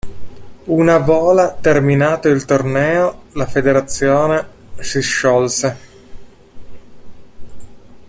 [0.65, 4.43] Una vola terminato il torneo, la federazione
[4.79, 5.77] si sciolse.